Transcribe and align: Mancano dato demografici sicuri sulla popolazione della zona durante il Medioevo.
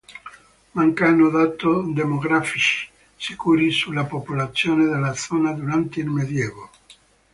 Mancano 0.73 1.29
dato 1.29 1.83
demografici 1.83 2.89
sicuri 3.15 3.69
sulla 3.69 4.03
popolazione 4.05 4.85
della 4.85 5.13
zona 5.13 5.51
durante 5.51 5.99
il 5.99 6.09
Medioevo. 6.09 6.69